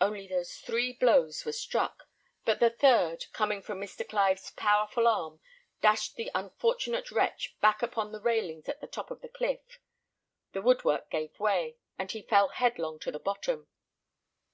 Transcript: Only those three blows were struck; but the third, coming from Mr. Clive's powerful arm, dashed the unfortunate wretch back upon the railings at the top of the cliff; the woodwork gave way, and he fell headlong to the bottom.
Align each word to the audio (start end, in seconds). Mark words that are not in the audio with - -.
Only 0.00 0.26
those 0.26 0.54
three 0.56 0.94
blows 0.94 1.44
were 1.44 1.52
struck; 1.52 2.08
but 2.46 2.60
the 2.60 2.70
third, 2.70 3.26
coming 3.34 3.60
from 3.60 3.78
Mr. 3.78 4.08
Clive's 4.08 4.50
powerful 4.52 5.06
arm, 5.06 5.38
dashed 5.82 6.16
the 6.16 6.30
unfortunate 6.34 7.10
wretch 7.10 7.54
back 7.60 7.82
upon 7.82 8.10
the 8.10 8.22
railings 8.22 8.70
at 8.70 8.80
the 8.80 8.86
top 8.86 9.10
of 9.10 9.20
the 9.20 9.28
cliff; 9.28 9.78
the 10.52 10.62
woodwork 10.62 11.10
gave 11.10 11.38
way, 11.38 11.76
and 11.98 12.10
he 12.12 12.22
fell 12.22 12.48
headlong 12.48 12.98
to 13.00 13.12
the 13.12 13.18
bottom. 13.20 13.68